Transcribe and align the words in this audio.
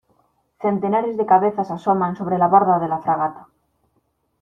centenares 0.63 1.13
de 1.19 1.25
cabezas 1.33 1.69
asoman 1.77 2.15
sobre 2.19 2.39
la 2.41 2.47
borda 2.53 2.79
de 2.79 2.87
la 2.93 2.97
fragata 3.05 3.49